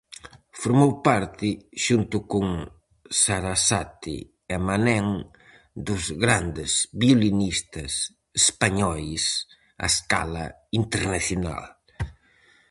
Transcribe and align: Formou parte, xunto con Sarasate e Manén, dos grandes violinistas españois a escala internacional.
Formou 0.61 0.91
parte, 1.07 1.47
xunto 1.85 2.17
con 2.31 2.45
Sarasate 3.21 4.17
e 4.55 4.57
Manén, 4.67 5.07
dos 5.87 6.03
grandes 6.23 6.71
violinistas 7.01 7.91
españois 8.41 9.23
a 9.85 9.87
escala 9.93 10.45
internacional. 10.81 11.63